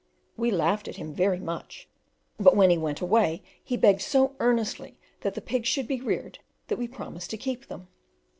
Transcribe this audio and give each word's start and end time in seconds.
We 0.35 0.49
laughed 0.49 0.87
at 0.87 0.95
him 0.95 1.13
very 1.13 1.39
much; 1.39 1.87
but 2.39 2.55
when 2.55 2.71
he 2.71 2.77
went 2.79 3.01
away 3.01 3.43
he 3.63 3.77
begged 3.77 4.01
so 4.01 4.35
earnestly 4.39 4.97
that 5.19 5.35
the 5.35 5.41
pigs 5.41 5.67
should 5.69 5.87
be 5.87 6.01
reared 6.01 6.39
that 6.69 6.79
we 6.79 6.87
promised 6.87 7.29
to 7.29 7.37
keep 7.37 7.67
them. 7.67 7.87